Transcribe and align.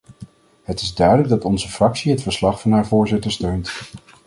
Het 0.63 0.81
is 0.81 0.95
duidelijk 0.95 1.29
dat 1.29 1.45
onze 1.45 1.67
fractie 1.69 2.11
het 2.11 2.21
verslag 2.21 2.61
van 2.61 2.71
haar 2.71 2.87
voorzitter 2.87 3.31
steunt. 3.31 3.71